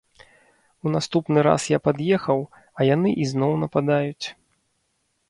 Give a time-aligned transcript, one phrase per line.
[0.85, 2.39] У наступны раз я пад'ехаў,
[2.79, 4.27] а яны ізноў нападаюць.